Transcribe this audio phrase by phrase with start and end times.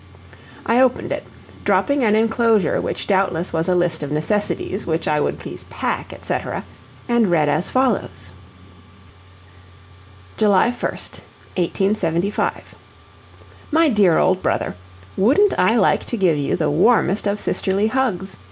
[0.65, 1.23] I opened it,
[1.63, 6.11] dropping an enclosure which doubtless was a list of necessities which I would please pack,
[6.11, 6.65] etc.,
[7.07, 8.33] and read as follows:
[10.37, 12.73] "JULY 1, 1875.
[13.69, 14.75] "MY DEAR OLD BROTHER:
[15.17, 18.37] WOULDN'T I like to give you the warmest of sisterly hugs?